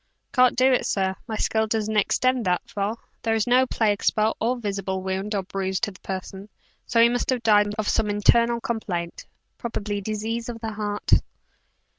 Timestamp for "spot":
4.03-4.35